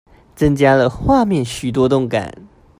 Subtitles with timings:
[0.35, 2.33] 增加了畫面許多動感